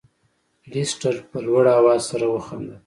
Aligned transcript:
لیسټرډ 0.71 1.17
په 1.31 1.37
لوړ 1.47 1.63
اواز 1.77 2.01
سره 2.11 2.25
وخندل. 2.33 2.79